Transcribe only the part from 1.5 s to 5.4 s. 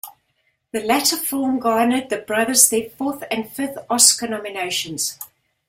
garnered the brothers their fourth and fifth Oscar nominations.